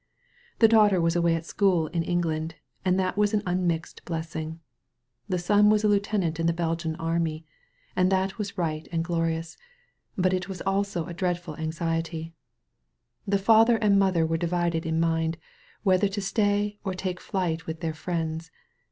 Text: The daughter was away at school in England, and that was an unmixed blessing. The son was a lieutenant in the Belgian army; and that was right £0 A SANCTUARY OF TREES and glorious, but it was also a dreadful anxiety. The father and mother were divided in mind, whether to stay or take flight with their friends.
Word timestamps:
The 0.57 0.67
daughter 0.67 0.99
was 0.99 1.15
away 1.15 1.35
at 1.35 1.45
school 1.45 1.85
in 1.89 2.01
England, 2.01 2.55
and 2.83 2.99
that 2.99 3.17
was 3.17 3.35
an 3.35 3.43
unmixed 3.45 4.03
blessing. 4.03 4.59
The 5.29 5.37
son 5.37 5.69
was 5.69 5.83
a 5.83 5.87
lieutenant 5.87 6.39
in 6.39 6.47
the 6.47 6.53
Belgian 6.57 6.95
army; 6.95 7.45
and 7.95 8.11
that 8.11 8.39
was 8.39 8.57
right 8.57 8.81
£0 8.81 8.81
A 8.81 8.81
SANCTUARY 8.81 8.81
OF 8.81 8.83
TREES 8.89 8.93
and 8.95 9.05
glorious, 9.05 9.57
but 10.17 10.33
it 10.33 10.49
was 10.49 10.61
also 10.61 11.05
a 11.05 11.13
dreadful 11.13 11.55
anxiety. 11.57 12.33
The 13.27 13.37
father 13.37 13.77
and 13.77 13.99
mother 13.99 14.25
were 14.25 14.37
divided 14.37 14.87
in 14.87 14.99
mind, 14.99 15.37
whether 15.83 16.07
to 16.07 16.19
stay 16.19 16.79
or 16.83 16.95
take 16.95 17.19
flight 17.21 17.67
with 17.67 17.81
their 17.81 17.93
friends. 17.93 18.49